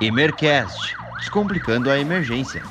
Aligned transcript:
Emercast 0.00 0.96
Descomplicando 1.18 1.90
a 1.90 1.98
Emergência. 1.98 2.62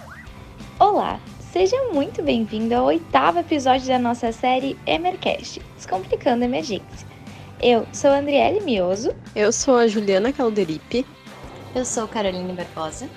Olá, 0.79 1.19
seja 1.51 1.75
muito 1.91 2.23
bem-vindo 2.23 2.73
ao 2.73 2.85
oitavo 2.85 3.39
episódio 3.39 3.85
da 3.85 3.99
nossa 3.99 4.31
série 4.31 4.77
Emercast 4.85 5.61
Descomplicando 5.75 6.43
a 6.43 6.47
Emergência. 6.47 7.05
Eu 7.61 7.85
sou 7.91 8.11
a 8.11 8.19
Andriele 8.19 8.61
Mioso. 8.61 9.13
Eu 9.35 9.51
sou 9.51 9.75
a 9.75 9.89
Juliana 9.89 10.31
Calderipe. 10.31 11.05
Eu 11.75 11.83
sou 11.83 12.07
Caroline 12.07 12.53
Barbosa. 12.53 13.09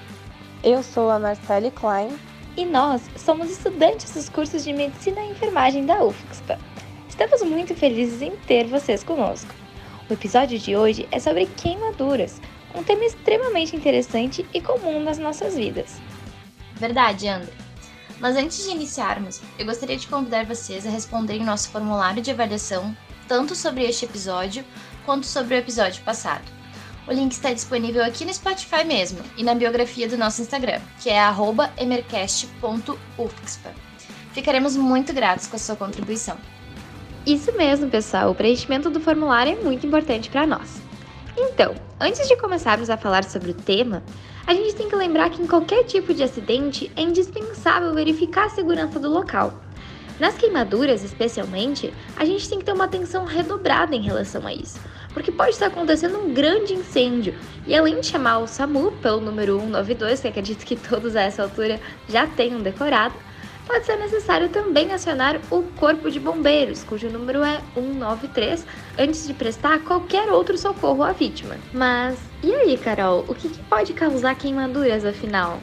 Eu 0.64 0.82
sou 0.82 1.08
a 1.08 1.20
Marcele 1.20 1.70
Klein. 1.70 2.10
E 2.56 2.64
nós 2.64 3.02
somos 3.16 3.48
estudantes 3.48 4.12
dos 4.12 4.28
cursos 4.28 4.64
de 4.64 4.72
Medicina 4.72 5.20
e 5.20 5.30
Enfermagem 5.30 5.86
da 5.86 6.02
UFSPA. 6.02 6.58
Estamos 7.08 7.42
muito 7.42 7.76
felizes 7.76 8.20
em 8.22 8.32
ter 8.48 8.66
vocês 8.66 9.04
conosco. 9.04 9.54
O 10.08 10.12
episódio 10.12 10.58
de 10.58 10.76
hoje 10.76 11.06
é 11.12 11.20
sobre 11.20 11.46
queimaduras, 11.46 12.40
um 12.74 12.82
tema 12.82 13.04
extremamente 13.04 13.74
interessante 13.74 14.46
e 14.52 14.60
comum 14.60 15.02
nas 15.02 15.18
nossas 15.18 15.54
vidas. 15.54 16.00
Verdade, 16.74 17.28
André. 17.28 17.52
Mas 18.18 18.36
antes 18.36 18.64
de 18.64 18.70
iniciarmos, 18.70 19.40
eu 19.58 19.64
gostaria 19.64 19.96
de 19.96 20.06
convidar 20.06 20.44
vocês 20.44 20.86
a 20.86 20.90
responderem 20.90 21.44
nosso 21.44 21.70
formulário 21.70 22.22
de 22.22 22.30
avaliação, 22.30 22.94
tanto 23.26 23.54
sobre 23.54 23.84
este 23.84 24.04
episódio 24.04 24.64
quanto 25.06 25.26
sobre 25.26 25.54
o 25.54 25.58
episódio 25.58 26.02
passado. 26.04 26.44
O 27.08 27.12
link 27.12 27.32
está 27.32 27.52
disponível 27.52 28.04
aqui 28.04 28.24
no 28.24 28.32
Spotify 28.32 28.84
mesmo 28.84 29.18
e 29.36 29.42
na 29.42 29.54
biografia 29.54 30.06
do 30.06 30.18
nosso 30.18 30.42
Instagram, 30.42 30.80
que 31.00 31.08
é 31.08 31.18
emercast.ufxpa. 31.78 33.70
Ficaremos 34.32 34.76
muito 34.76 35.12
gratos 35.12 35.46
com 35.46 35.56
a 35.56 35.58
sua 35.58 35.76
contribuição. 35.76 36.36
Isso 37.26 37.52
mesmo, 37.56 37.88
pessoal. 37.90 38.30
O 38.30 38.34
preenchimento 38.34 38.90
do 38.90 39.00
formulário 39.00 39.52
é 39.52 39.56
muito 39.62 39.86
importante 39.86 40.30
para 40.30 40.46
nós. 40.46 40.79
Então, 41.42 41.74
antes 41.98 42.28
de 42.28 42.36
começarmos 42.36 42.90
a 42.90 42.98
falar 42.98 43.24
sobre 43.24 43.52
o 43.52 43.54
tema, 43.54 44.02
a 44.46 44.52
gente 44.52 44.74
tem 44.74 44.90
que 44.90 44.94
lembrar 44.94 45.30
que 45.30 45.40
em 45.40 45.46
qualquer 45.46 45.84
tipo 45.84 46.12
de 46.12 46.22
acidente 46.22 46.92
é 46.94 47.00
indispensável 47.00 47.94
verificar 47.94 48.44
a 48.44 48.50
segurança 48.50 49.00
do 49.00 49.08
local. 49.08 49.58
Nas 50.18 50.36
queimaduras, 50.36 51.02
especialmente, 51.02 51.94
a 52.14 52.26
gente 52.26 52.46
tem 52.46 52.58
que 52.58 52.64
ter 52.66 52.74
uma 52.74 52.84
atenção 52.84 53.24
redobrada 53.24 53.96
em 53.96 54.02
relação 54.02 54.46
a 54.46 54.52
isso, 54.52 54.78
porque 55.14 55.32
pode 55.32 55.52
estar 55.52 55.68
acontecendo 55.68 56.18
um 56.18 56.34
grande 56.34 56.74
incêndio 56.74 57.34
e 57.66 57.74
além 57.74 58.00
de 58.00 58.06
chamar 58.06 58.40
o 58.40 58.46
SAMU 58.46 58.92
pelo 59.00 59.22
número 59.22 59.58
192, 59.60 60.20
que 60.20 60.28
acredito 60.28 60.66
que 60.66 60.76
todos 60.76 61.16
a 61.16 61.22
essa 61.22 61.42
altura 61.42 61.80
já 62.06 62.26
tenham 62.26 62.60
decorado, 62.60 63.14
pode 63.70 63.86
ser 63.86 63.96
necessário 63.98 64.48
também 64.48 64.92
acionar 64.92 65.40
o 65.48 65.62
Corpo 65.78 66.10
de 66.10 66.18
Bombeiros, 66.18 66.82
cujo 66.82 67.08
número 67.08 67.40
é 67.44 67.62
193, 67.74 68.66
antes 68.98 69.24
de 69.24 69.32
prestar 69.32 69.78
qualquer 69.84 70.28
outro 70.28 70.58
socorro 70.58 71.04
à 71.04 71.12
vítima. 71.12 71.56
Mas 71.72 72.18
e 72.42 72.52
aí, 72.52 72.76
Carol, 72.76 73.24
o 73.28 73.34
que, 73.34 73.48
que 73.48 73.62
pode 73.66 73.92
causar 73.92 74.34
queimaduras 74.34 75.04
afinal? 75.04 75.60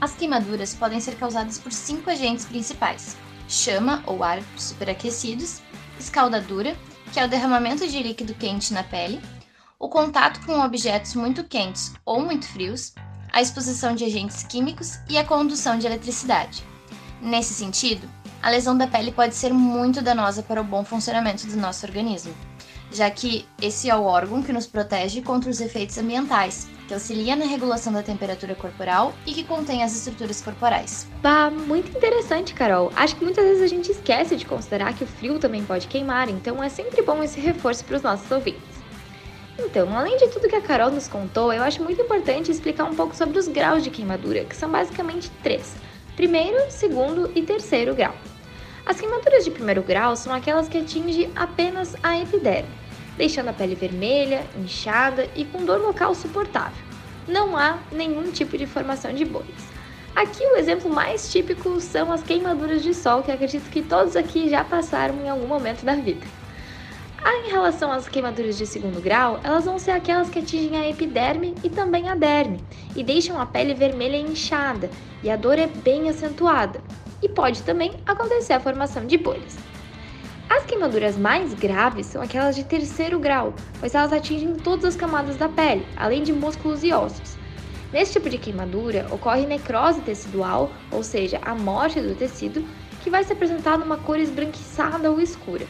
As 0.00 0.14
queimaduras 0.14 0.74
podem 0.74 1.00
ser 1.00 1.16
causadas 1.16 1.58
por 1.58 1.72
cinco 1.72 2.08
agentes 2.08 2.44
principais: 2.44 3.16
chama 3.48 4.00
ou 4.06 4.22
ar 4.22 4.40
superaquecidos, 4.56 5.60
escaldadura, 5.98 6.76
que 7.12 7.18
é 7.18 7.24
o 7.24 7.28
derramamento 7.28 7.84
de 7.84 8.00
líquido 8.00 8.32
quente 8.34 8.72
na 8.72 8.84
pele, 8.84 9.20
o 9.76 9.88
contato 9.88 10.38
com 10.46 10.60
objetos 10.60 11.16
muito 11.16 11.42
quentes 11.42 11.94
ou 12.04 12.20
muito 12.20 12.46
frios, 12.46 12.94
a 13.32 13.42
exposição 13.42 13.92
de 13.92 14.04
agentes 14.04 14.44
químicos 14.44 15.00
e 15.10 15.18
a 15.18 15.24
condução 15.24 15.76
de 15.76 15.86
eletricidade. 15.88 16.73
Nesse 17.24 17.54
sentido, 17.54 18.06
a 18.42 18.50
lesão 18.50 18.76
da 18.76 18.86
pele 18.86 19.10
pode 19.10 19.34
ser 19.34 19.50
muito 19.50 20.02
danosa 20.02 20.42
para 20.42 20.60
o 20.60 20.64
bom 20.64 20.84
funcionamento 20.84 21.46
do 21.46 21.56
nosso 21.56 21.86
organismo, 21.86 22.34
já 22.92 23.10
que 23.10 23.46
esse 23.62 23.88
é 23.88 23.96
o 23.96 24.02
órgão 24.02 24.42
que 24.42 24.52
nos 24.52 24.66
protege 24.66 25.22
contra 25.22 25.48
os 25.48 25.58
efeitos 25.58 25.96
ambientais, 25.96 26.68
que 26.86 26.92
auxilia 26.92 27.34
na 27.34 27.46
regulação 27.46 27.90
da 27.94 28.02
temperatura 28.02 28.54
corporal 28.54 29.14
e 29.24 29.32
que 29.32 29.42
contém 29.42 29.82
as 29.82 29.96
estruturas 29.96 30.42
corporais. 30.42 31.08
Bah, 31.22 31.50
muito 31.50 31.96
interessante, 31.96 32.52
Carol. 32.52 32.92
Acho 32.94 33.16
que 33.16 33.24
muitas 33.24 33.42
vezes 33.42 33.62
a 33.62 33.68
gente 33.68 33.90
esquece 33.90 34.36
de 34.36 34.44
considerar 34.44 34.92
que 34.92 35.04
o 35.04 35.06
frio 35.06 35.38
também 35.38 35.64
pode 35.64 35.86
queimar, 35.86 36.28
então 36.28 36.62
é 36.62 36.68
sempre 36.68 37.00
bom 37.00 37.22
esse 37.22 37.40
reforço 37.40 37.86
para 37.86 37.96
os 37.96 38.02
nossos 38.02 38.30
ouvintes. 38.30 38.84
Então, 39.58 39.96
além 39.96 40.18
de 40.18 40.28
tudo 40.28 40.46
que 40.46 40.56
a 40.56 40.60
Carol 40.60 40.90
nos 40.90 41.08
contou, 41.08 41.50
eu 41.54 41.62
acho 41.62 41.82
muito 41.82 42.02
importante 42.02 42.50
explicar 42.50 42.84
um 42.84 42.94
pouco 42.94 43.16
sobre 43.16 43.38
os 43.38 43.48
graus 43.48 43.82
de 43.82 43.88
queimadura, 43.88 44.44
que 44.44 44.54
são 44.54 44.70
basicamente 44.70 45.30
três 45.42 45.72
primeiro, 46.16 46.70
segundo 46.70 47.30
e 47.34 47.42
terceiro 47.42 47.94
grau. 47.94 48.14
As 48.86 49.00
queimaduras 49.00 49.44
de 49.44 49.50
primeiro 49.50 49.82
grau 49.82 50.14
são 50.14 50.32
aquelas 50.32 50.68
que 50.68 50.78
atingem 50.78 51.30
apenas 51.34 51.96
a 52.02 52.18
epiderme, 52.18 52.68
deixando 53.16 53.48
a 53.48 53.52
pele 53.52 53.74
vermelha, 53.74 54.44
inchada 54.58 55.28
e 55.34 55.44
com 55.44 55.64
dor 55.64 55.80
local 55.80 56.14
suportável. 56.14 56.84
Não 57.26 57.56
há 57.56 57.78
nenhum 57.90 58.30
tipo 58.30 58.58
de 58.58 58.66
formação 58.66 59.12
de 59.12 59.24
bolhas. 59.24 59.74
Aqui 60.14 60.44
o 60.44 60.56
exemplo 60.56 60.88
mais 60.88 61.32
típico 61.32 61.80
são 61.80 62.12
as 62.12 62.22
queimaduras 62.22 62.82
de 62.82 62.94
sol, 62.94 63.22
que 63.22 63.32
acredito 63.32 63.68
que 63.70 63.82
todos 63.82 64.14
aqui 64.14 64.48
já 64.48 64.62
passaram 64.62 65.16
em 65.16 65.28
algum 65.28 65.46
momento 65.46 65.84
da 65.84 65.94
vida. 65.94 66.24
Ah, 67.26 67.36
em 67.46 67.50
relação 67.50 67.90
às 67.90 68.06
queimaduras 68.06 68.58
de 68.58 68.66
segundo 68.66 69.00
grau, 69.00 69.40
elas 69.42 69.64
vão 69.64 69.78
ser 69.78 69.92
aquelas 69.92 70.28
que 70.28 70.40
atingem 70.40 70.76
a 70.76 70.90
epiderme 70.90 71.54
e 71.64 71.70
também 71.70 72.10
a 72.10 72.14
derme, 72.14 72.60
e 72.94 73.02
deixam 73.02 73.40
a 73.40 73.46
pele 73.46 73.72
vermelha 73.72 74.18
e 74.18 74.30
inchada, 74.30 74.90
e 75.22 75.30
a 75.30 75.36
dor 75.36 75.58
é 75.58 75.66
bem 75.66 76.10
acentuada. 76.10 76.82
E 77.22 77.28
pode 77.30 77.62
também 77.62 77.94
acontecer 78.04 78.52
a 78.52 78.60
formação 78.60 79.06
de 79.06 79.16
bolhas. 79.16 79.56
As 80.50 80.66
queimaduras 80.66 81.16
mais 81.16 81.54
graves 81.54 82.08
são 82.08 82.20
aquelas 82.20 82.56
de 82.56 82.62
terceiro 82.62 83.18
grau, 83.18 83.54
pois 83.80 83.94
elas 83.94 84.12
atingem 84.12 84.56
todas 84.56 84.84
as 84.84 84.96
camadas 84.96 85.38
da 85.38 85.48
pele, 85.48 85.86
além 85.96 86.22
de 86.22 86.32
músculos 86.32 86.84
e 86.84 86.92
ossos. 86.92 87.38
Nesse 87.90 88.12
tipo 88.12 88.28
de 88.28 88.36
queimadura, 88.36 89.06
ocorre 89.10 89.46
necrose 89.46 90.02
tecidual, 90.02 90.70
ou 90.92 91.02
seja, 91.02 91.40
a 91.40 91.54
morte 91.54 92.02
do 92.02 92.14
tecido, 92.14 92.62
que 93.02 93.08
vai 93.08 93.24
se 93.24 93.32
apresentar 93.32 93.78
numa 93.78 93.96
cor 93.96 94.18
esbranquiçada 94.18 95.10
ou 95.10 95.22
escura. 95.22 95.66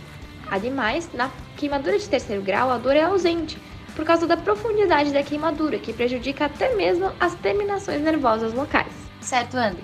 Ademais, 0.50 1.08
na 1.12 1.30
queimadura 1.56 1.98
de 1.98 2.08
terceiro 2.08 2.42
grau, 2.42 2.70
a 2.70 2.78
dor 2.78 2.96
é 2.96 3.02
ausente, 3.02 3.58
por 3.94 4.04
causa 4.04 4.26
da 4.26 4.36
profundidade 4.36 5.12
da 5.12 5.22
queimadura, 5.22 5.78
que 5.78 5.92
prejudica 5.92 6.46
até 6.46 6.74
mesmo 6.74 7.12
as 7.18 7.34
terminações 7.34 8.02
nervosas 8.02 8.52
locais. 8.52 8.92
Certo, 9.20 9.56
André? 9.56 9.82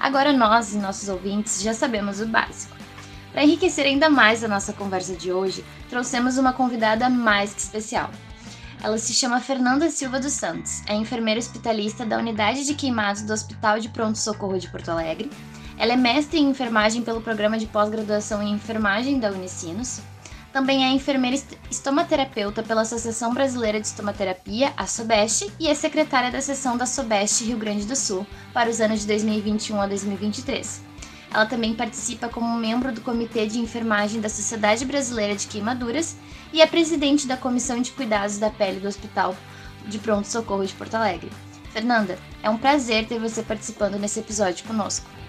Agora 0.00 0.32
nós 0.32 0.74
e 0.74 0.78
nossos 0.78 1.08
ouvintes 1.08 1.62
já 1.62 1.72
sabemos 1.72 2.20
o 2.20 2.26
básico. 2.26 2.76
Para 3.32 3.44
enriquecer 3.44 3.86
ainda 3.86 4.10
mais 4.10 4.42
a 4.42 4.48
nossa 4.48 4.72
conversa 4.72 5.14
de 5.14 5.32
hoje, 5.32 5.64
trouxemos 5.88 6.36
uma 6.36 6.52
convidada 6.52 7.08
mais 7.08 7.54
que 7.54 7.60
especial. 7.60 8.10
Ela 8.82 8.98
se 8.98 9.14
chama 9.14 9.40
Fernanda 9.40 9.88
Silva 9.90 10.18
dos 10.18 10.32
Santos, 10.32 10.82
é 10.88 10.94
enfermeira 10.94 11.38
hospitalista 11.38 12.04
da 12.04 12.18
Unidade 12.18 12.66
de 12.66 12.74
Queimados 12.74 13.22
do 13.22 13.32
Hospital 13.32 13.78
de 13.78 13.88
Pronto 13.88 14.18
Socorro 14.18 14.58
de 14.58 14.68
Porto 14.68 14.90
Alegre 14.90 15.30
ela 15.82 15.94
é 15.94 15.96
mestre 15.96 16.38
em 16.38 16.48
enfermagem 16.48 17.02
pelo 17.02 17.20
programa 17.20 17.58
de 17.58 17.66
pós-graduação 17.66 18.40
em 18.40 18.52
enfermagem 18.52 19.18
da 19.18 19.32
Unicinos. 19.32 19.98
Também 20.52 20.84
é 20.84 20.92
enfermeira 20.92 21.36
estomaterapeuta 21.68 22.62
pela 22.62 22.82
Associação 22.82 23.34
Brasileira 23.34 23.80
de 23.80 23.88
Estomaterapia, 23.88 24.72
a 24.76 24.86
SOBEST, 24.86 25.52
e 25.58 25.66
é 25.66 25.74
secretária 25.74 26.30
da 26.30 26.40
seção 26.40 26.76
da 26.76 26.86
SOBEST 26.86 27.46
Rio 27.46 27.58
Grande 27.58 27.84
do 27.84 27.96
Sul 27.96 28.24
para 28.54 28.70
os 28.70 28.80
anos 28.80 29.00
de 29.00 29.08
2021 29.08 29.80
a 29.80 29.88
2023. 29.88 30.82
Ela 31.34 31.46
também 31.46 31.74
participa 31.74 32.28
como 32.28 32.56
membro 32.56 32.92
do 32.92 33.00
Comitê 33.00 33.48
de 33.48 33.58
Enfermagem 33.58 34.20
da 34.20 34.28
Sociedade 34.28 34.84
Brasileira 34.84 35.34
de 35.34 35.48
Queimaduras 35.48 36.14
e 36.52 36.62
é 36.62 36.66
presidente 36.68 37.26
da 37.26 37.36
Comissão 37.36 37.82
de 37.82 37.90
Cuidados 37.90 38.38
da 38.38 38.50
Pele 38.50 38.78
do 38.78 38.86
Hospital 38.86 39.34
de 39.88 39.98
Pronto 39.98 40.28
Socorro 40.28 40.64
de 40.64 40.74
Porto 40.74 40.94
Alegre. 40.94 41.32
Fernanda, 41.72 42.16
é 42.40 42.48
um 42.48 42.56
prazer 42.56 43.08
ter 43.08 43.18
você 43.18 43.42
participando 43.42 43.98
nesse 43.98 44.20
episódio 44.20 44.64
conosco. 44.64 45.21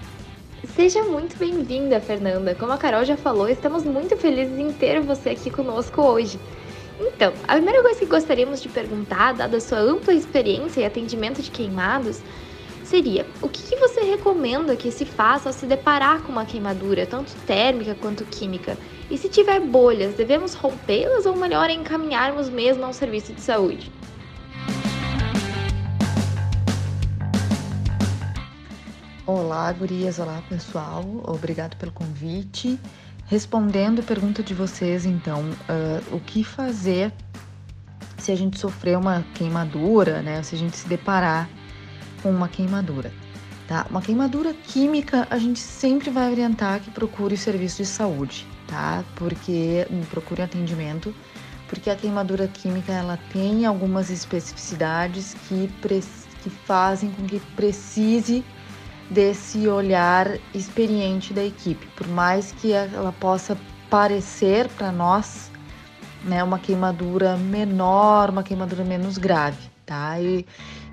Seja 0.69 1.03
muito 1.03 1.37
bem-vinda, 1.37 1.99
Fernanda. 1.99 2.55
Como 2.55 2.71
a 2.71 2.77
Carol 2.77 3.03
já 3.03 3.17
falou, 3.17 3.49
estamos 3.49 3.83
muito 3.83 4.15
felizes 4.15 4.57
em 4.57 4.71
ter 4.71 5.01
você 5.01 5.31
aqui 5.31 5.51
conosco 5.51 6.01
hoje. 6.01 6.39
Então, 6.99 7.33
a 7.47 7.55
primeira 7.55 7.83
coisa 7.83 7.99
que 7.99 8.05
gostaríamos 8.05 8.61
de 8.61 8.69
perguntar, 8.69 9.33
dada 9.33 9.57
a 9.57 9.61
sua 9.61 9.79
ampla 9.79 10.13
experiência 10.13 10.81
em 10.81 10.85
atendimento 10.85 11.41
de 11.41 11.51
queimados, 11.51 12.21
seria: 12.83 13.25
o 13.41 13.49
que, 13.49 13.61
que 13.61 13.75
você 13.75 14.01
recomenda 14.01 14.75
que 14.75 14.89
se 14.89 15.05
faça 15.05 15.49
ao 15.49 15.53
se 15.53 15.65
deparar 15.65 16.21
com 16.21 16.31
uma 16.31 16.45
queimadura, 16.45 17.05
tanto 17.05 17.35
térmica 17.45 17.93
quanto 17.93 18.25
química? 18.25 18.77
E 19.11 19.17
se 19.17 19.27
tiver 19.27 19.59
bolhas, 19.59 20.15
devemos 20.15 20.53
rompê-las 20.53 21.25
ou 21.25 21.35
melhor 21.35 21.69
é 21.69 21.73
encaminharmos 21.73 22.49
mesmo 22.49 22.85
ao 22.85 22.93
serviço 22.93 23.33
de 23.33 23.41
saúde? 23.41 23.91
Olá, 29.25 29.71
gurias, 29.71 30.19
olá 30.19 30.43
pessoal, 30.49 31.05
obrigado 31.23 31.77
pelo 31.77 31.93
convite. 31.93 32.77
Respondendo 33.25 34.01
a 34.01 34.03
pergunta 34.03 34.43
de 34.43 34.53
vocês, 34.53 35.05
então, 35.05 35.43
uh, 35.43 36.13
o 36.13 36.19
que 36.19 36.43
fazer 36.43 37.09
se 38.17 38.33
a 38.33 38.35
gente 38.35 38.59
sofrer 38.59 38.97
uma 38.97 39.23
queimadura, 39.33 40.21
né? 40.21 40.43
Se 40.43 40.55
a 40.55 40.57
gente 40.57 40.75
se 40.75 40.89
deparar 40.89 41.49
com 42.21 42.31
uma 42.31 42.49
queimadura, 42.49 43.13
tá? 43.65 43.87
Uma 43.89 44.01
queimadura 44.01 44.53
química, 44.53 45.25
a 45.29 45.37
gente 45.37 45.59
sempre 45.61 46.09
vai 46.09 46.29
orientar 46.29 46.81
que 46.81 46.91
procure 46.91 47.35
o 47.35 47.37
serviço 47.37 47.77
de 47.77 47.85
saúde, 47.87 48.45
tá? 48.67 49.05
Porque 49.15 49.87
procure 50.09 50.41
atendimento, 50.41 51.15
porque 51.69 51.89
a 51.89 51.95
queimadura 51.95 52.45
química 52.49 52.91
ela 52.91 53.17
tem 53.31 53.65
algumas 53.65 54.09
especificidades 54.09 55.33
que 55.47 55.69
que 56.43 56.49
fazem 56.49 57.09
com 57.11 57.25
que 57.25 57.39
precise 57.55 58.43
desse 59.09 59.67
olhar 59.67 60.37
experiente 60.53 61.33
da 61.33 61.43
equipe. 61.43 61.85
Por 61.95 62.07
mais 62.07 62.51
que 62.51 62.71
ela 62.71 63.13
possa 63.19 63.57
parecer 63.89 64.67
para 64.69 64.91
nós 64.91 65.51
né, 66.23 66.43
uma 66.43 66.57
queimadura 66.57 67.35
menor, 67.37 68.29
uma 68.29 68.43
queimadura 68.43 68.83
menos 68.83 69.17
grave, 69.17 69.69
tá? 69.85 70.19
E, 70.19 70.45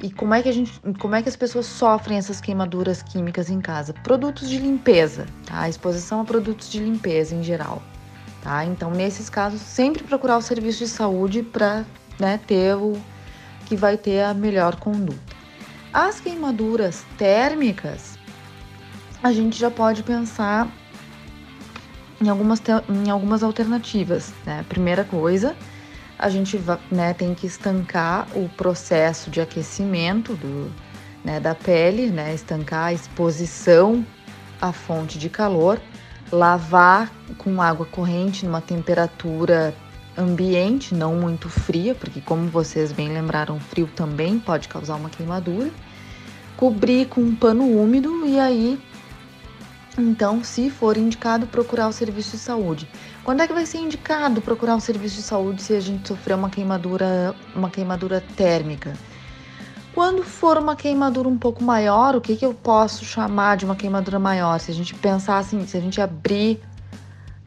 e 0.02 0.10
como 0.10 0.34
é 0.34 0.42
que 0.42 0.48
a 0.48 0.52
gente, 0.52 0.72
como 0.98 1.14
é 1.14 1.22
que 1.22 1.28
as 1.28 1.36
pessoas 1.36 1.66
sofrem 1.66 2.18
essas 2.18 2.40
queimaduras 2.40 3.02
químicas 3.02 3.48
em 3.48 3.60
casa? 3.60 3.92
Produtos 3.92 4.48
de 4.48 4.58
limpeza, 4.58 5.26
tá? 5.46 5.68
Exposição 5.68 6.20
a 6.20 6.24
produtos 6.24 6.70
de 6.70 6.80
limpeza 6.80 7.34
em 7.34 7.42
geral, 7.42 7.80
tá? 8.42 8.64
Então, 8.64 8.90
nesses 8.90 9.30
casos, 9.30 9.60
sempre 9.60 10.02
procurar 10.02 10.36
o 10.36 10.42
serviço 10.42 10.80
de 10.80 10.88
saúde 10.88 11.42
para 11.42 11.84
né, 12.18 12.40
ter 12.46 12.74
o 12.74 13.00
que 13.66 13.76
vai 13.76 13.96
ter 13.96 14.22
a 14.22 14.34
melhor 14.34 14.76
conduta. 14.76 15.29
As 15.92 16.20
queimaduras 16.20 17.04
térmicas, 17.19 18.16
a 19.22 19.32
gente 19.32 19.58
já 19.58 19.70
pode 19.70 20.04
pensar 20.04 20.69
em 22.20 22.28
algumas, 22.28 22.62
em 22.88 23.10
algumas 23.10 23.42
alternativas. 23.42 24.32
Né? 24.46 24.64
Primeira 24.69 25.02
coisa, 25.02 25.56
a 26.16 26.28
gente 26.28 26.60
né, 26.92 27.12
tem 27.12 27.34
que 27.34 27.46
estancar 27.46 28.28
o 28.37 28.48
processo 28.50 29.31
de 29.31 29.40
aquecimento 29.40 30.34
do, 30.34 30.70
né, 31.25 31.40
da 31.40 31.56
pele, 31.56 32.06
né, 32.08 32.34
estancar 32.34 32.87
a 32.87 32.92
exposição 32.92 34.06
à 34.60 34.72
fonte 34.72 35.19
de 35.19 35.28
calor, 35.28 35.81
lavar 36.31 37.10
com 37.37 37.60
água 37.60 37.87
corrente 37.87 38.46
numa 38.46 38.60
temperatura 38.60 39.75
ambiente, 40.20 40.94
não 40.94 41.14
muito 41.17 41.49
fria, 41.49 41.94
porque 41.94 42.20
como 42.20 42.49
vocês 42.49 42.93
bem 42.93 43.08
lembraram, 43.08 43.58
frio 43.58 43.88
também 43.94 44.38
pode 44.38 44.69
causar 44.69 44.96
uma 44.96 45.11
queimadura. 45.11 45.70
Cobrir 46.56 47.06
com 47.08 47.20
um 47.20 47.34
pano 47.34 47.64
úmido 47.64 48.26
e 48.26 48.38
aí, 48.38 48.78
então, 49.99 50.43
se 50.44 50.70
for 50.70 50.96
indicado, 50.96 51.46
procurar 51.46 51.88
o 51.88 51.93
serviço 51.93 52.32
de 52.32 52.38
saúde. 52.38 52.88
Quando 53.25 53.43
é 53.43 53.46
que 53.46 53.52
vai 53.52 53.67
ser 53.67 53.78
indicado 53.78 54.40
procurar 54.40 54.76
um 54.76 54.81
serviço 54.81 55.17
de 55.17 55.22
saúde 55.22 55.62
se 55.62 55.75
a 55.75 55.81
gente 55.81 56.08
sofrer 56.08 56.34
uma 56.34 56.49
queimadura, 56.49 57.34
uma 57.55 57.69
queimadura 57.69 58.23
térmica? 58.37 58.94
Quando 59.93 60.23
for 60.23 60.56
uma 60.56 60.76
queimadura 60.76 61.28
um 61.28 61.37
pouco 61.37 61.62
maior, 61.64 62.14
o 62.14 62.20
que, 62.20 62.37
que 62.37 62.46
eu 62.46 62.55
posso 62.55 63.05
chamar 63.05 63.56
de 63.56 63.64
uma 63.64 63.75
queimadura 63.75 64.19
maior? 64.19 64.58
Se 64.61 64.70
a 64.70 64.75
gente 64.75 64.94
pensar 64.94 65.38
assim, 65.38 65.66
se 65.66 65.76
a 65.76 65.81
gente 65.81 66.00
abrir 66.00 66.61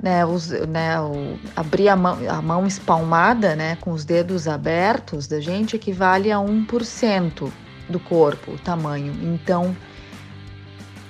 né, 0.03 0.25
os, 0.25 0.49
né, 0.49 0.99
o, 0.99 1.39
abrir 1.55 1.87
a 1.87 1.95
mão, 1.95 2.17
a 2.29 2.41
mão 2.41 2.67
espalmada, 2.67 3.55
né, 3.55 3.77
com 3.77 3.91
os 3.91 4.03
dedos 4.03 4.49
abertos 4.49 5.27
da 5.27 5.39
gente, 5.39 5.77
equivale 5.77 6.29
a 6.29 6.35
1% 6.35 7.49
do 7.87 7.99
corpo, 8.01 8.51
o 8.51 8.59
tamanho. 8.59 9.13
Então, 9.23 9.73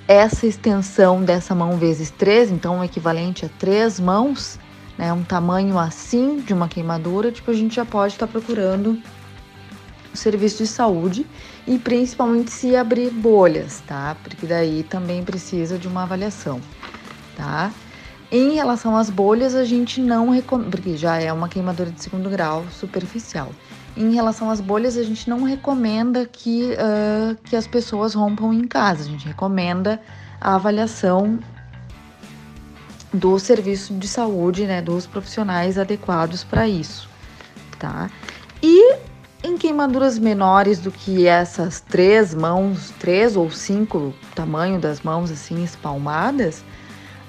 essa 0.06 0.46
extensão 0.46 1.24
dessa 1.24 1.56
mão 1.56 1.76
vezes 1.76 2.12
3, 2.12 2.52
então 2.52 2.78
o 2.78 2.84
equivalente 2.84 3.44
a 3.44 3.48
três 3.58 3.98
mãos, 3.98 4.60
né, 4.96 5.12
um 5.12 5.24
tamanho 5.24 5.76
assim 5.76 6.38
de 6.38 6.54
uma 6.54 6.68
queimadura, 6.68 7.32
tipo, 7.32 7.50
a 7.50 7.54
gente 7.54 7.74
já 7.74 7.84
pode 7.84 8.12
estar 8.12 8.28
tá 8.28 8.32
procurando 8.32 8.96
o 10.12 10.16
serviço 10.16 10.58
de 10.58 10.68
saúde 10.68 11.26
e 11.66 11.80
principalmente 11.80 12.52
se 12.52 12.76
abrir 12.76 13.10
bolhas, 13.10 13.82
tá? 13.88 14.16
Porque 14.22 14.46
daí 14.46 14.84
também 14.84 15.24
precisa 15.24 15.76
de 15.76 15.88
uma 15.88 16.04
avaliação, 16.04 16.60
tá? 17.36 17.72
Em 18.36 18.52
relação 18.54 18.96
às 18.96 19.10
bolhas, 19.10 19.54
a 19.54 19.62
gente 19.62 20.00
não 20.00 20.28
recomenda, 20.28 20.68
porque 20.68 20.96
já 20.96 21.20
é 21.20 21.32
uma 21.32 21.48
queimadura 21.48 21.92
de 21.92 22.02
segundo 22.02 22.28
grau 22.28 22.64
superficial. 22.68 23.52
Em 23.96 24.12
relação 24.12 24.50
às 24.50 24.60
bolhas, 24.60 24.96
a 24.96 25.04
gente 25.04 25.30
não 25.30 25.44
recomenda 25.44 26.26
que, 26.26 26.72
uh, 26.72 27.36
que 27.44 27.54
as 27.54 27.68
pessoas 27.68 28.12
rompam 28.12 28.52
em 28.52 28.66
casa. 28.66 29.02
A 29.02 29.06
gente 29.06 29.24
recomenda 29.24 30.00
a 30.40 30.56
avaliação 30.56 31.38
do 33.12 33.38
serviço 33.38 33.94
de 33.94 34.08
saúde, 34.08 34.66
né, 34.66 34.82
dos 34.82 35.06
profissionais 35.06 35.78
adequados 35.78 36.42
para 36.42 36.66
isso, 36.66 37.08
tá? 37.78 38.10
E 38.60 38.96
em 39.44 39.56
queimaduras 39.56 40.18
menores 40.18 40.80
do 40.80 40.90
que 40.90 41.24
essas 41.24 41.80
três 41.80 42.34
mãos, 42.34 42.92
três 42.98 43.36
ou 43.36 43.48
cinco 43.48 44.12
tamanho 44.34 44.80
das 44.80 45.02
mãos 45.02 45.30
assim 45.30 45.62
espalmadas, 45.62 46.64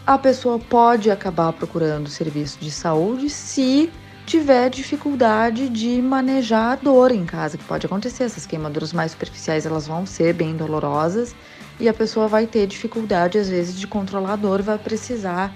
a 0.06 0.18
pessoa 0.18 0.60
pode 0.60 1.10
acabar 1.10 1.52
procurando 1.54 2.10
serviço 2.10 2.60
de 2.60 2.69
saúde 2.69 3.30
se 3.30 3.92
tiver 4.25 4.69
dificuldade 4.69 5.68
de 5.69 6.02
manejar 6.02 6.74
a 6.74 6.75
dor 6.75 7.12
em 7.12 7.25
casa, 7.25 7.57
que 7.57 7.63
pode 7.63 7.86
acontecer. 7.86 8.24
Essas 8.24 8.46
queimaduras 8.46 8.94
mais 8.94 9.12
superficiais 9.12 9.66
elas 9.66 9.88
vão 9.88 10.06
ser 10.06 10.34
bem 10.34 10.56
dolorosas 10.56 11.36
e 11.80 11.90
a 11.90 11.94
pessoa 11.94 12.28
vai 12.28 12.46
ter 12.46 12.68
dificuldade 12.68 13.38
às 13.38 13.50
vezes 13.50 13.80
de 13.80 13.88
controlar 13.88 14.34
a 14.34 14.36
dor, 14.36 14.62
vai 14.62 14.78
precisar 14.78 15.54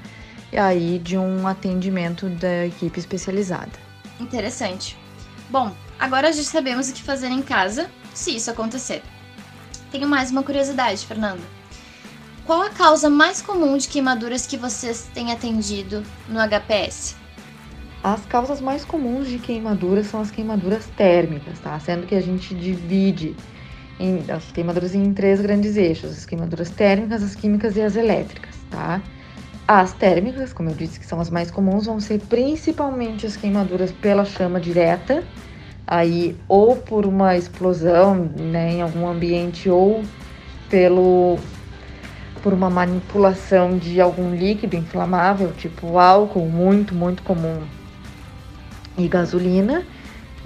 aí 0.52 0.98
de 0.98 1.18
um 1.18 1.48
atendimento 1.48 2.28
da 2.28 2.66
equipe 2.66 3.00
especializada. 3.00 3.72
Interessante. 4.20 4.98
Bom, 5.50 5.76
agora 6.00 6.34
já 6.34 6.44
sabemos 6.44 6.90
o 6.90 6.94
que 6.94 7.04
fazer 7.04 7.28
em 7.28 7.42
casa 7.42 7.90
se 8.14 8.36
isso 8.36 8.50
acontecer. 8.50 9.04
Tenho 9.92 10.08
mais 10.08 10.32
uma 10.32 10.44
curiosidade, 10.44 11.06
Fernanda. 11.06 11.59
Qual 12.50 12.64
a 12.64 12.72
causa 12.72 13.12
mais 13.12 13.44
comum 13.44 13.78
de 13.78 13.88
queimaduras 13.88 14.48
que 14.48 14.58
vocês 14.58 15.08
têm 15.14 15.32
atendido 15.32 16.02
no 16.28 16.40
HPS? 16.40 17.16
As 18.04 18.26
causas 18.26 18.60
mais 18.60 18.84
comuns 18.84 19.28
de 19.28 19.38
queimaduras 19.38 20.08
são 20.08 20.20
as 20.20 20.32
queimaduras 20.32 20.88
térmicas, 20.98 21.60
tá? 21.60 21.80
Sendo 21.80 22.08
que 22.08 22.16
a 22.16 22.20
gente 22.20 22.56
divide 22.56 23.36
em, 24.00 24.26
as 24.32 24.52
queimaduras 24.52 24.96
em 24.96 25.14
três 25.14 25.40
grandes 25.40 25.78
eixos: 25.78 26.10
as 26.10 26.26
queimaduras 26.26 26.72
térmicas, 26.72 27.22
as 27.22 27.36
químicas 27.36 27.78
e 27.78 27.84
as 27.84 27.96
elétricas, 27.96 28.56
tá? 28.72 29.00
As 29.68 29.94
térmicas, 29.94 30.52
como 30.52 30.72
eu 30.72 30.74
disse, 30.74 31.00
que 31.00 31.06
são 31.06 31.22
as 31.22 31.30
mais 31.30 31.52
comuns, 31.52 31.86
vão 31.86 32.00
ser 32.00 32.20
principalmente 32.22 33.28
as 33.28 33.38
queimaduras 33.38 33.92
pela 33.92 34.26
chama 34.26 34.60
direta, 34.60 35.24
aí 35.86 36.36
ou 36.48 36.76
por 36.76 37.06
uma 37.06 37.38
explosão 37.38 38.16
né, 38.36 38.72
em 38.72 38.82
algum 38.82 39.08
ambiente 39.08 39.70
ou 39.70 40.04
pelo 40.68 41.38
por 42.42 42.54
uma 42.54 42.70
manipulação 42.70 43.78
de 43.78 44.00
algum 44.00 44.36
líquido 44.36 44.76
inflamável, 44.76 45.52
tipo 45.54 45.98
álcool, 45.98 46.48
muito, 46.48 46.94
muito 46.94 47.24
comum, 47.24 47.62
e 48.98 49.08
gasolina. 49.08 49.84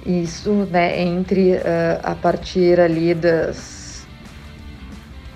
Isso, 0.05 0.51
né, 0.69 1.01
entre 1.01 1.53
uh, 1.53 1.61
a 2.03 2.13
partir 2.13 2.79
ali 2.79 3.13
das 3.13 4.05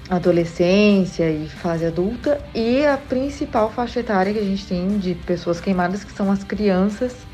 adolescência 0.10 1.30
e 1.30 1.50
fase 1.50 1.86
adulta 1.86 2.40
e 2.56 2.86
a 2.86 2.98
principal 2.98 3.70
faixa 3.70 4.00
etária 4.00 4.34
que 4.34 4.40
a 4.40 4.44
gente 4.44 4.66
tem 4.66 4.98
de 4.98 5.14
pessoas 5.14 5.60
queimadas 5.60 6.04
que 6.04 6.12
são 6.14 6.32
as 6.32 6.46
crianças 6.46 7.27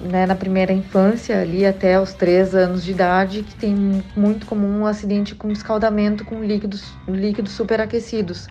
né, 0.00 0.26
na 0.26 0.34
primeira 0.34 0.72
infância 0.72 1.40
ali 1.40 1.64
até 1.64 2.00
os 2.00 2.12
três 2.12 2.54
anos 2.54 2.84
de 2.84 2.90
idade 2.90 3.42
que 3.42 3.54
tem 3.54 4.02
muito 4.16 4.46
comum 4.46 4.80
um 4.80 4.86
acidente 4.86 5.34
com 5.34 5.50
escaldamento 5.50 6.24
com 6.24 6.42
líquidos 6.42 6.92
líquidos 7.06 7.52
superaquecidos 7.52 8.48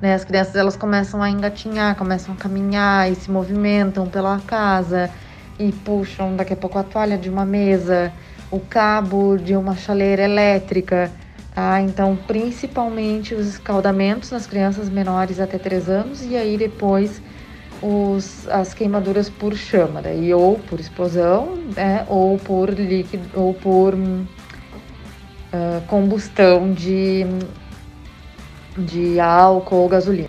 né? 0.00 0.14
As 0.14 0.24
crianças 0.24 0.54
elas 0.54 0.76
começam 0.76 1.22
a 1.22 1.28
engatinhar 1.28 1.96
começam 1.96 2.34
a 2.34 2.36
caminhar 2.36 3.10
e 3.10 3.14
se 3.14 3.30
movimentam 3.30 4.08
pela 4.08 4.40
casa 4.40 5.10
e 5.58 5.70
puxam 5.72 6.34
daqui 6.36 6.54
a 6.54 6.56
pouco 6.56 6.78
a 6.78 6.82
toalha 6.82 7.18
de 7.18 7.28
uma 7.28 7.44
mesa 7.44 8.12
o 8.50 8.58
cabo 8.58 9.36
de 9.36 9.54
uma 9.54 9.76
chaleira 9.76 10.22
elétrica 10.22 11.12
tá? 11.54 11.80
Então 11.82 12.16
principalmente 12.16 13.34
os 13.34 13.46
escaldamentos 13.46 14.30
nas 14.30 14.46
crianças 14.46 14.88
menores 14.88 15.40
até 15.40 15.58
3 15.58 15.90
anos 15.90 16.22
e 16.24 16.36
aí 16.36 16.56
depois 16.56 17.20
os, 17.82 18.48
as 18.48 18.74
queimaduras 18.74 19.30
por 19.30 19.56
chama, 19.56 20.02
daí 20.02 20.32
ou 20.34 20.58
por 20.58 20.80
explosão, 20.80 21.56
né, 21.76 22.04
ou 22.08 22.38
por 22.38 22.70
líquido, 22.70 23.28
ou 23.34 23.54
por 23.54 23.94
uh, 23.94 25.86
combustão 25.86 26.72
de, 26.72 27.24
de 28.76 29.20
álcool 29.20 29.82
ou 29.82 29.88
gasolina. 29.88 30.28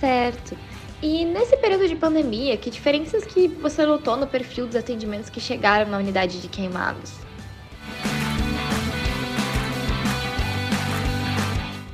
Certo. 0.00 0.56
E 1.00 1.24
nesse 1.24 1.56
período 1.56 1.86
de 1.86 1.94
pandemia, 1.94 2.56
que 2.56 2.70
diferenças 2.70 3.24
que 3.24 3.46
você 3.46 3.86
notou 3.86 4.16
no 4.16 4.26
perfil 4.26 4.66
dos 4.66 4.74
atendimentos 4.74 5.30
que 5.30 5.40
chegaram 5.40 5.90
na 5.90 5.98
unidade 5.98 6.40
de 6.40 6.48
queimados? 6.48 7.27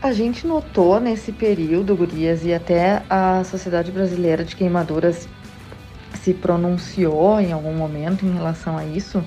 A 0.04 0.12
gente 0.12 0.46
notou 0.46 1.00
nesse 1.00 1.32
período, 1.32 1.96
Gurias, 1.96 2.44
e 2.44 2.52
até 2.52 3.02
a 3.08 3.42
Sociedade 3.42 3.90
Brasileira 3.90 4.44
de 4.44 4.54
Queimaduras 4.54 5.26
se 6.20 6.34
pronunciou 6.34 7.40
em 7.40 7.52
algum 7.52 7.72
momento 7.72 8.26
em 8.26 8.34
relação 8.34 8.76
a 8.76 8.84
isso, 8.84 9.24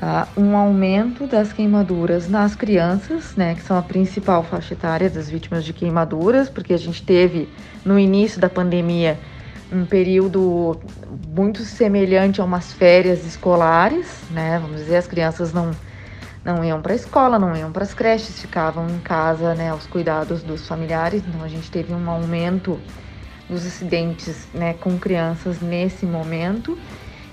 tá? 0.00 0.26
um 0.34 0.56
aumento 0.56 1.26
das 1.26 1.52
queimaduras 1.52 2.30
nas 2.30 2.54
crianças, 2.54 3.36
né, 3.36 3.56
que 3.56 3.62
são 3.62 3.76
a 3.76 3.82
principal 3.82 4.42
faixa 4.42 4.72
etária 4.72 5.10
das 5.10 5.28
vítimas 5.28 5.66
de 5.66 5.74
queimaduras, 5.74 6.48
porque 6.48 6.72
a 6.72 6.78
gente 6.78 7.02
teve 7.02 7.46
no 7.84 7.98
início 7.98 8.40
da 8.40 8.48
pandemia 8.48 9.18
um 9.70 9.84
período 9.84 10.80
muito 11.28 11.62
semelhante 11.62 12.40
a 12.40 12.44
umas 12.44 12.72
férias 12.72 13.26
escolares, 13.26 14.22
né? 14.30 14.58
Vamos 14.62 14.78
dizer, 14.78 14.96
as 14.96 15.06
crianças 15.06 15.52
não 15.52 15.72
não 16.46 16.64
iam 16.64 16.80
para 16.80 16.92
a 16.92 16.96
escola, 16.96 17.40
não 17.40 17.56
iam 17.56 17.72
para 17.72 17.82
as 17.82 17.92
creches, 17.92 18.40
ficavam 18.40 18.88
em 18.88 19.00
casa, 19.00 19.52
né, 19.56 19.70
aos 19.70 19.84
cuidados 19.88 20.44
dos 20.44 20.66
familiares. 20.68 21.24
Então 21.26 21.42
a 21.42 21.48
gente 21.48 21.68
teve 21.68 21.92
um 21.92 22.08
aumento 22.08 22.80
dos 23.50 23.66
acidentes, 23.66 24.46
né, 24.54 24.74
com 24.74 24.96
crianças 24.96 25.60
nesse 25.60 26.06
momento. 26.06 26.78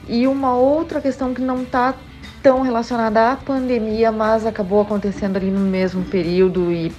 E 0.08 0.26
uma 0.26 0.56
outra 0.56 1.00
questão 1.00 1.32
que 1.32 1.42
não 1.42 1.62
está 1.62 1.94
tão 2.42 2.62
relacionada 2.62 3.32
à 3.32 3.38
pandemia, 3.38 4.12
mas 4.12 4.48
acabou 4.48 4.82
acontecendo 4.82 5.38
ali 5.38 5.52
no 5.52 5.60
mesmo 5.60 6.04
período 6.06 6.74
e, 6.74 6.92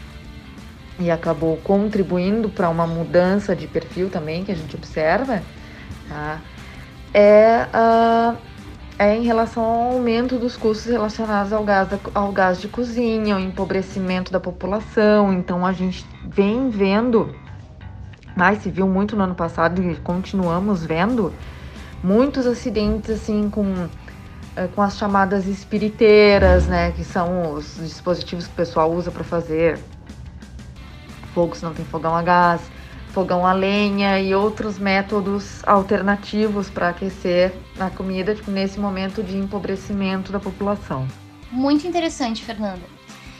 e 1.00 1.11
acabou 1.11 1.56
contribuindo 1.64 2.49
para 2.49 2.68
uma 2.68 2.87
mudança 2.87 3.56
de 3.56 3.66
perfil 3.66 4.09
também 4.09 4.44
que 4.44 4.52
a 4.52 4.54
gente 4.54 4.76
observa, 4.76 5.42
tá? 6.09 6.40
É, 7.12 7.66
uh, 7.75 8.54
é 8.99 9.17
em 9.17 9.23
relação 9.23 9.63
ao 9.63 9.93
aumento 9.93 10.39
dos 10.39 10.57
custos 10.57 10.91
relacionados 10.91 11.53
ao 11.53 11.65
gás, 11.65 11.89
ao 12.15 12.33
gás 12.33 12.61
de 12.61 12.69
cozinha, 12.69 13.35
ao 13.35 13.41
empobrecimento 13.41 14.33
da 14.33 14.39
população. 14.39 15.33
Então 15.33 15.67
a 15.67 15.73
gente 15.73 16.07
vem 16.25 16.71
vendo, 16.71 17.35
mas 18.37 18.63
se 18.63 18.71
viu 18.71 18.87
muito 18.87 19.17
no 19.17 19.25
ano 19.25 19.35
passado 19.35 19.83
e 19.83 19.97
continuamos 19.97 20.85
vendo, 20.85 21.33
muitos 22.03 22.47
acidentes 22.47 23.11
assim 23.11 23.51
com 23.51 23.89
é, 24.57 24.69
com 24.69 24.83
as 24.83 24.97
chamadas 24.97 25.49
espiriteiras, 25.49 26.69
né, 26.69 26.93
que 26.93 27.03
são 27.03 27.55
os 27.55 27.77
dispositivos 27.77 28.47
que 28.47 28.53
o 28.53 28.57
pessoal 28.57 28.93
usa 28.93 29.11
para 29.11 29.25
fazer 29.25 29.81
fogo 31.35 31.57
se 31.57 31.65
não 31.65 31.75
tem 31.75 31.85
fogão 31.85 32.15
a 32.15 32.23
gás, 32.23 32.61
fogão 33.14 33.47
a 33.47 33.52
lenha 33.52 34.18
e 34.18 34.35
outros 34.35 34.76
métodos 34.76 35.62
alternativos 35.64 36.68
para 36.68 36.88
aquecer 36.88 37.54
a 37.78 37.88
comida 37.88 38.35
tipo, 38.35 38.50
nesse 38.50 38.80
momento 38.80 39.23
de 39.23 39.38
empobrecimento 39.38 40.33
da 40.33 40.40
população. 40.40 41.06
Muito 41.52 41.87
interessante, 41.87 42.42
Fernanda. 42.42 42.83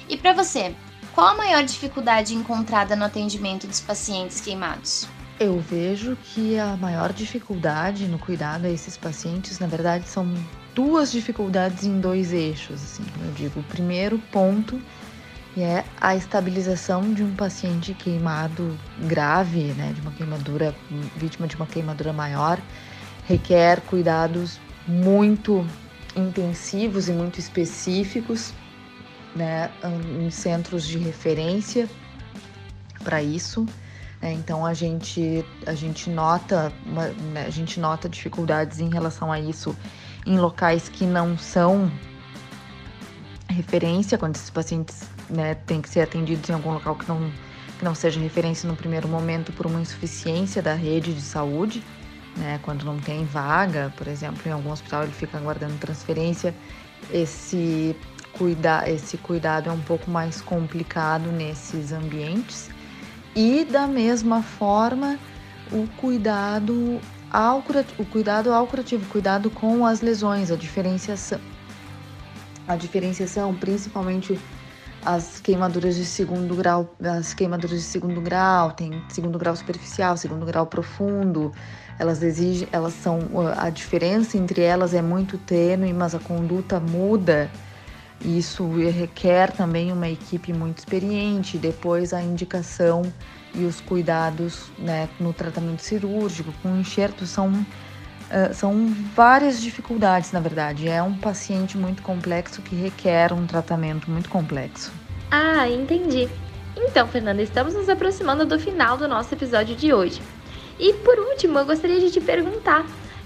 E 0.09 0.17
para 0.17 0.33
você, 0.33 0.73
qual 1.13 1.27
a 1.27 1.37
maior 1.37 1.65
dificuldade 1.65 2.37
encontrada 2.37 2.95
no 2.95 3.05
atendimento 3.05 3.67
dos 3.67 3.81
pacientes 3.81 4.41
queimados? 4.41 5.09
Eu 5.41 5.59
vejo 5.59 6.17
que 6.23 6.57
a 6.57 6.77
maior 6.77 7.13
dificuldade 7.13 8.07
no 8.07 8.19
cuidado 8.19 8.67
a 8.67 8.71
esses 8.71 8.97
pacientes, 8.97 9.59
na 9.59 9.67
verdade, 9.67 10.09
são 10.09 10.33
duas 10.73 11.11
dificuldades 11.11 11.83
em 11.83 11.99
dois 11.99 12.33
eixos, 12.33 12.81
assim, 12.81 13.05
como 13.13 13.25
eu 13.25 13.33
digo. 13.33 13.59
O 13.59 13.65
primeiro 13.65 14.21
ponto 14.31 14.81
é 15.63 15.85
a 16.01 16.17
estabilização 16.17 17.15
de 17.15 17.23
um 17.23 17.35
paciente 17.35 17.95
queimado 17.95 18.77
grave, 19.07 19.73
né, 19.75 19.93
de 19.93 20.01
uma 20.01 20.11
queimadura, 20.11 20.75
vítima 21.17 21.47
de 21.47 21.55
uma 21.57 21.67
queimadura 21.67 22.13
maior, 22.13 22.61
requer 23.27 23.81
cuidados 23.83 24.59
muito 24.87 25.65
intensivos 26.17 27.09
e 27.09 27.13
muito 27.13 27.39
específicos, 27.39 28.53
né, 29.35 29.71
em 30.21 30.31
centros 30.31 30.85
de 30.85 30.99
referência 30.99 31.89
para 33.03 33.23
isso. 33.23 33.67
É, 34.21 34.33
então 34.33 34.65
a 34.65 34.73
gente 34.73 35.45
a 35.67 35.75
gente 35.75 36.09
nota 36.09 36.73
uma, 36.87 37.09
né, 37.09 37.45
a 37.47 37.51
gente 37.51 37.79
nota 37.79 38.09
dificuldades 38.09 38.81
em 38.81 38.89
relação 38.89 39.31
a 39.31 39.39
isso 39.39 39.77
em 40.25 40.39
locais 40.39 40.89
que 40.89 41.05
não 41.05 41.37
são 41.37 41.93
referência, 43.49 44.17
quando 44.17 44.37
esses 44.37 44.51
pacientes 44.51 45.14
né, 45.35 45.57
que 45.83 45.89
ser 45.89 46.01
atendidos 46.01 46.49
em 46.49 46.53
algum 46.53 46.73
local 46.73 46.95
que 46.95 47.09
não, 47.09 47.31
que 47.79 47.85
não 47.85 47.95
seja 47.95 48.21
referência 48.21 48.69
no 48.69 48.77
primeiro 48.77 49.09
momento 49.09 49.53
por 49.53 49.67
uma 49.67 49.81
insuficiência 49.81 50.63
da 50.63 50.75
rede 50.75 51.13
de 51.13 51.21
saúde, 51.21 51.83
né, 52.37 52.59
quando 52.63 52.85
não 52.85 52.99
tem 52.99 53.25
vaga, 53.25 53.93
por 53.97 54.09
exemplo, 54.09 54.41
em 54.47 54.51
algum 54.51 54.71
hospital 54.71 55.05
ele 55.05 55.13
fica 55.13 55.39
aguardando 55.39 55.75
transferência, 55.79 56.55
esse, 57.13 57.95
cuida, 58.33 58.89
esse 58.89 59.17
cuidado 59.19 59.69
é 59.71 59.73
um 59.73 59.81
pouco 59.81 60.11
mais 60.11 60.41
complicado 60.41 61.31
nesses 61.31 61.93
ambientes. 61.93 62.71
E 63.37 63.65
da 63.65 63.87
mesma 63.87 64.43
forma, 64.43 65.19
o 65.73 65.87
cuidado 65.97 67.01
ao 67.31 67.65
o 67.99 68.05
cuidado 68.05 68.53
ao 68.53 68.67
curativo, 68.67 69.05
cuidado 69.11 69.51
com 69.51 69.85
as 69.85 70.01
lesões, 70.01 70.53
a 70.53 70.57
diferenciação. 70.57 71.41
A 72.67 72.77
diferenciação, 72.77 73.55
principalmente 73.55 74.39
as 75.05 75.41
queimaduras 75.41 75.97
de 75.97 76.05
segundo 76.05 76.55
grau, 76.55 76.95
as 77.03 77.35
queimaduras 77.35 77.79
de 77.79 77.85
segundo 77.85 78.21
grau, 78.21 78.73
tem 78.73 79.03
segundo 79.09 79.39
grau 79.39 79.55
superficial, 79.55 80.17
segundo 80.17 80.47
grau 80.47 80.67
profundo. 80.67 81.53
Elas 81.99 82.23
exigem, 82.23 82.67
elas 82.73 82.95
são 82.95 83.21
a 83.57 83.71
diferença 83.71 84.37
entre 84.37 84.63
elas 84.63 84.95
é 84.95 85.03
muito 85.03 85.39
tênue, 85.39 85.93
mas 85.93 86.15
a 86.15 86.19
conduta 86.19 86.81
muda. 86.81 87.51
Isso 88.25 88.67
requer 88.91 89.53
também 89.53 89.93
uma 89.93 90.09
equipe 90.09 90.53
muito 90.53 90.79
experiente. 90.79 91.59
Depois 91.59 92.13
a 92.13 92.23
indicação 92.23 93.03
e 93.55 93.65
os 93.65 93.81
cuidados 93.81 94.71
né, 94.79 95.09
no 95.21 95.33
tratamento 95.33 95.83
cirúrgico, 95.83 96.53
com 96.63 96.77
enxerto, 96.77 97.27
são, 97.27 97.65
uh, 98.31 98.53
são 98.55 98.87
várias 99.15 99.61
dificuldades, 99.61 100.33
na 100.33 100.41
verdade. 100.41 100.89
É 100.89 101.03
um 101.03 101.15
paciente 101.15 101.77
muito 101.77 102.03
complexo 102.03 102.63
que 102.63 102.75
requer 102.75 103.33
um 103.33 103.47
tratamento 103.47 104.11
muito 104.11 104.29
complexo. 104.29 104.93
Ah, 105.31 105.69
entendi. 105.69 106.29
Então, 106.77 107.07
Fernanda, 107.07 107.43
estamos 107.43 107.75
nos 107.75 107.89
aproximando 107.89 108.45
do 108.45 108.59
final 108.59 108.97
do 108.97 109.09
nosso 109.09 109.35
episódio 109.35 109.77
de 109.77 109.93
hoje. 109.93 110.21
E 110.79 110.93
por 110.93 111.19
último, 111.19 111.59
eu 111.59 111.67
gostaria 111.67 112.01
de 112.01 112.11
te 112.11 112.21
perguntar 112.21 112.85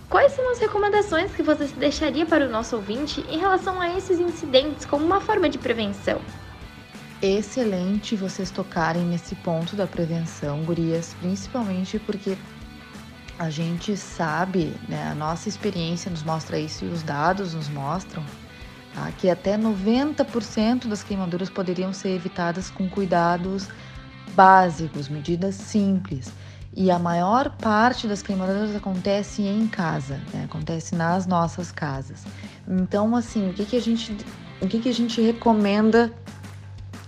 quais 0.09 0.33
são 0.33 0.51
as 0.51 0.59
recomendações 0.59 1.33
que 1.33 1.43
você 1.43 1.67
deixaria 1.77 2.27
para 2.27 2.47
o 2.47 2.51
nosso 2.51 2.77
ouvinte 2.77 3.25
em 3.29 3.39
relação 3.39 3.81
a 3.81 3.97
esses 3.97 4.19
incidentes 4.19 4.85
como 4.85 5.05
uma 5.05 5.21
forma 5.21 5.49
de 5.49 5.59
prevenção? 5.59 6.21
excelente 7.21 8.15
vocês 8.15 8.51
tocarem 8.51 9.03
nesse 9.03 9.35
ponto 9.37 9.75
da 9.75 9.87
prevenção, 9.87 10.63
gurias, 10.63 11.15
principalmente 11.21 11.99
porque 11.99 12.37
a 13.39 13.51
gente 13.51 13.97
sabe, 13.97 14.75
né, 14.89 15.11
a 15.13 15.15
nossa 15.15 15.49
experiência 15.49 16.11
nos 16.11 16.25
mostra 16.25 16.59
isso 16.59 16.85
e 16.85 16.89
os 16.89 17.03
dados 17.03 17.55
nos 17.55 17.69
mostram, 17.69 18.25
tá, 18.93 19.13
que 19.13 19.31
até 19.31 19.57
90% 19.57 20.89
das 20.89 21.05
queimaduras 21.05 21.49
poderiam 21.49 21.93
ser 21.93 22.11
evitadas 22.11 22.69
com 22.69 22.89
cuidados 22.89 23.69
básicos, 24.35 25.09
medidas 25.09 25.55
simples. 25.55 26.33
E 26.77 26.91
a 26.91 26.99
maior 26.99 27.51
parte 27.51 28.07
das 28.07 28.23
queimaduras 28.23 28.75
acontece 28.75 29.43
em 29.43 29.69
casa, 29.69 30.21
né, 30.35 30.45
acontece 30.45 30.97
nas 30.97 31.27
nossas 31.27 31.71
casas. 31.71 32.25
Então, 32.67 33.15
assim, 33.15 33.51
o 33.51 33.55
que, 33.55 33.65
que 33.65 33.77
a 33.77 33.81
gente, 33.81 34.17
o 34.61 34.67
que, 34.67 34.81
que 34.81 34.89
a 34.89 34.95
gente 34.95 35.21
recomenda 35.21 36.13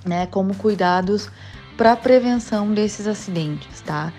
né, 0.04 0.26
como 0.26 0.54
cuidados 0.54 1.28
para 1.76 1.96
prevenção 1.96 2.72
desses 2.72 3.06
acidentes, 3.06 3.80
tá? 3.80 4.12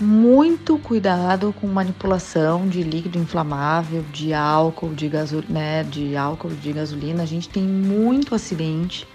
Muito 0.00 0.78
cuidado 0.78 1.54
com 1.60 1.66
manipulação 1.66 2.66
de 2.66 2.82
líquido 2.82 3.18
inflamável, 3.18 4.02
de 4.10 4.32
álcool, 4.32 4.94
de 4.94 5.08
gasolina, 5.08 5.52
né, 5.52 5.84
de 5.84 6.16
álcool, 6.16 6.48
de 6.48 6.72
gasolina. 6.72 7.22
A 7.22 7.26
gente 7.26 7.50
tem 7.50 7.62
muito 7.62 8.34
acidente 8.34 9.06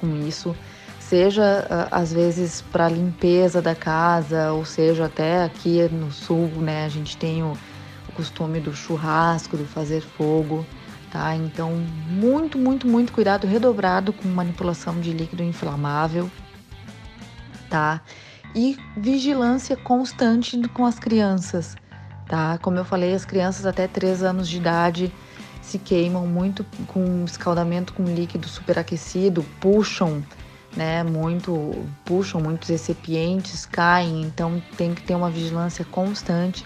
com 0.00 0.16
isso, 0.26 0.54
seja 1.00 1.88
às 1.90 2.12
vezes 2.12 2.62
para 2.70 2.88
limpeza 2.88 3.60
da 3.60 3.74
casa, 3.74 4.52
ou 4.52 4.64
seja 4.64 5.06
até 5.06 5.42
aqui 5.42 5.82
no 5.88 6.12
sul, 6.12 6.46
né, 6.58 6.84
a 6.84 6.88
gente 6.88 7.16
tem 7.16 7.42
o, 7.42 7.58
o 8.08 8.12
costume 8.12 8.60
do 8.60 8.72
churrasco, 8.72 9.56
do 9.56 9.64
fazer 9.64 10.02
fogo 10.02 10.64
tá? 11.10 11.34
Então, 11.34 11.72
muito, 12.08 12.58
muito, 12.58 12.86
muito 12.86 13.12
cuidado 13.12 13.46
redobrado 13.46 14.12
com 14.12 14.28
manipulação 14.28 15.00
de 15.00 15.12
líquido 15.12 15.42
inflamável, 15.42 16.30
tá? 17.68 18.02
E 18.54 18.76
vigilância 18.96 19.76
constante 19.76 20.58
com 20.68 20.84
as 20.84 20.98
crianças, 20.98 21.76
tá? 22.26 22.58
Como 22.58 22.78
eu 22.78 22.84
falei, 22.84 23.14
as 23.14 23.24
crianças 23.24 23.66
até 23.66 23.86
3 23.86 24.22
anos 24.22 24.48
de 24.48 24.56
idade 24.56 25.12
se 25.62 25.78
queimam 25.78 26.26
muito 26.26 26.64
com 26.86 27.24
escaldamento 27.24 27.92
com 27.92 28.04
líquido 28.04 28.48
superaquecido, 28.48 29.44
puxam, 29.60 30.24
né, 30.74 31.02
muito, 31.02 31.84
puxam 32.04 32.40
muitos 32.40 32.68
recipientes, 32.70 33.66
caem, 33.66 34.22
então 34.22 34.62
tem 34.76 34.94
que 34.94 35.02
ter 35.02 35.14
uma 35.14 35.30
vigilância 35.30 35.84
constante. 35.84 36.64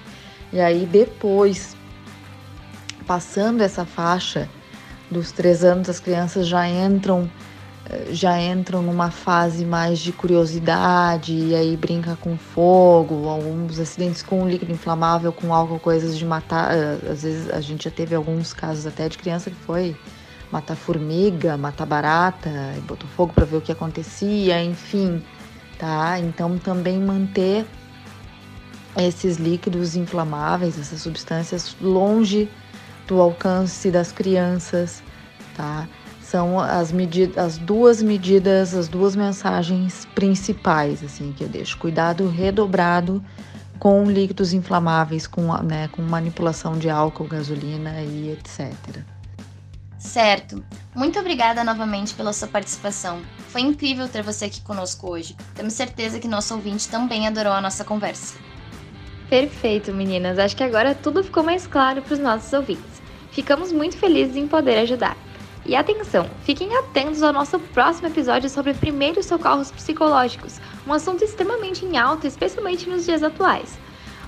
E 0.52 0.60
aí 0.60 0.86
depois 0.86 1.76
passando 3.06 3.60
essa 3.62 3.84
faixa 3.84 4.48
dos 5.10 5.32
três 5.32 5.64
anos, 5.64 5.88
as 5.90 6.00
crianças 6.00 6.46
já 6.46 6.66
entram 6.68 7.28
já 8.10 8.40
entram 8.40 8.82
numa 8.82 9.10
fase 9.10 9.64
mais 9.64 9.98
de 9.98 10.12
curiosidade 10.12 11.34
e 11.34 11.54
aí 11.54 11.76
brinca 11.76 12.16
com 12.16 12.36
fogo, 12.36 13.28
alguns 13.28 13.78
acidentes 13.78 14.22
com 14.22 14.48
líquido 14.48 14.72
inflamável, 14.72 15.32
com 15.32 15.52
álcool, 15.52 15.78
coisas 15.78 16.16
de 16.16 16.24
matar. 16.24 16.74
Eh, 16.74 17.10
às 17.10 17.22
vezes 17.22 17.50
a 17.50 17.60
gente 17.60 17.84
já 17.84 17.90
teve 17.90 18.14
alguns 18.14 18.52
casos 18.52 18.86
até 18.86 19.08
de 19.08 19.18
criança 19.18 19.50
que 19.50 19.56
foi 19.56 19.96
matar 20.50 20.74
formiga, 20.76 21.56
matar 21.56 21.86
barata, 21.86 22.50
botou 22.86 23.08
fogo 23.10 23.32
para 23.32 23.44
ver 23.44 23.56
o 23.56 23.60
que 23.60 23.72
acontecia, 23.72 24.62
enfim, 24.62 25.22
tá? 25.78 26.18
Então 26.18 26.58
também 26.58 26.98
manter 26.98 27.66
esses 28.96 29.38
líquidos 29.38 29.96
inflamáveis, 29.96 30.78
essas 30.78 31.00
substâncias 31.00 31.74
longe 31.80 32.50
do 33.06 33.20
alcance 33.20 33.90
das 33.90 34.12
crianças, 34.12 35.02
tá? 35.56 35.88
São 36.32 36.58
as, 36.58 36.90
medidas, 36.90 37.36
as 37.36 37.58
duas 37.58 38.02
medidas, 38.02 38.74
as 38.74 38.88
duas 38.88 39.14
mensagens 39.14 40.06
principais 40.14 41.04
assim 41.04 41.30
que 41.30 41.44
eu 41.44 41.48
deixo. 41.48 41.76
Cuidado 41.76 42.26
redobrado 42.26 43.22
com 43.78 44.04
líquidos 44.04 44.54
inflamáveis, 44.54 45.26
com, 45.26 45.52
né, 45.62 45.88
com 45.88 46.00
manipulação 46.00 46.78
de 46.78 46.88
álcool, 46.88 47.24
gasolina 47.24 48.00
e 48.00 48.30
etc. 48.30 48.72
Certo. 49.98 50.64
Muito 50.94 51.18
obrigada 51.18 51.62
novamente 51.62 52.14
pela 52.14 52.32
sua 52.32 52.48
participação. 52.48 53.20
Foi 53.48 53.60
incrível 53.60 54.08
ter 54.08 54.22
você 54.22 54.46
aqui 54.46 54.62
conosco 54.62 55.10
hoje. 55.10 55.36
Temos 55.54 55.74
certeza 55.74 56.18
que 56.18 56.26
nosso 56.26 56.54
ouvinte 56.54 56.88
também 56.88 57.26
adorou 57.26 57.52
a 57.52 57.60
nossa 57.60 57.84
conversa. 57.84 58.36
Perfeito, 59.28 59.92
meninas. 59.92 60.38
Acho 60.38 60.56
que 60.56 60.64
agora 60.64 60.94
tudo 60.94 61.22
ficou 61.22 61.42
mais 61.42 61.66
claro 61.66 62.00
para 62.00 62.14
os 62.14 62.18
nossos 62.18 62.50
ouvintes. 62.54 63.02
Ficamos 63.30 63.70
muito 63.70 63.98
felizes 63.98 64.36
em 64.36 64.48
poder 64.48 64.78
ajudar. 64.78 65.14
E 65.64 65.76
atenção, 65.76 66.28
fiquem 66.42 66.76
atentos 66.76 67.22
ao 67.22 67.32
nosso 67.32 67.58
próximo 67.58 68.08
episódio 68.08 68.50
sobre 68.50 68.74
primeiros 68.74 69.26
socorros 69.26 69.70
psicológicos, 69.70 70.60
um 70.86 70.92
assunto 70.92 71.22
extremamente 71.22 71.84
em 71.84 71.96
alta, 71.96 72.26
especialmente 72.26 72.88
nos 72.88 73.04
dias 73.04 73.22
atuais. 73.22 73.78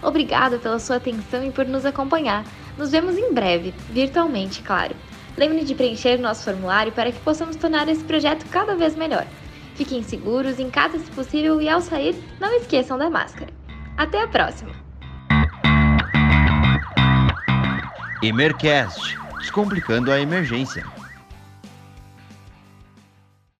Obrigada 0.00 0.58
pela 0.58 0.78
sua 0.78 0.96
atenção 0.96 1.44
e 1.44 1.50
por 1.50 1.66
nos 1.66 1.84
acompanhar. 1.84 2.44
Nos 2.78 2.90
vemos 2.90 3.16
em 3.16 3.32
breve, 3.32 3.74
virtualmente, 3.90 4.62
claro. 4.62 4.94
Lembre 5.36 5.64
de 5.64 5.74
preencher 5.74 6.18
nosso 6.18 6.44
formulário 6.44 6.92
para 6.92 7.10
que 7.10 7.18
possamos 7.20 7.56
tornar 7.56 7.88
esse 7.88 8.04
projeto 8.04 8.46
cada 8.50 8.76
vez 8.76 8.94
melhor. 8.94 9.26
Fiquem 9.74 10.04
seguros 10.04 10.60
em 10.60 10.70
casa 10.70 10.98
se 10.98 11.10
possível 11.10 11.60
e 11.60 11.68
ao 11.68 11.80
sair, 11.80 12.14
não 12.38 12.52
esqueçam 12.54 12.96
da 12.96 13.10
máscara. 13.10 13.52
Até 13.96 14.22
a 14.22 14.28
próxima! 14.28 14.72
Emercast 18.22 19.18
Descomplicando 19.44 20.10
a 20.10 20.18
Emergência. 20.18 20.84